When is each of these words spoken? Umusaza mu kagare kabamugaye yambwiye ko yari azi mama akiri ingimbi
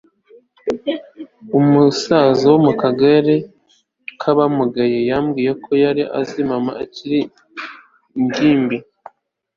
Umusaza 1.59 2.51
mu 2.63 2.73
kagare 2.81 3.35
kabamugaye 4.21 4.97
yambwiye 5.09 5.51
ko 5.63 5.71
yari 5.83 6.03
azi 6.19 6.41
mama 6.49 6.71
akiri 6.83 7.19
ingimbi 8.19 8.77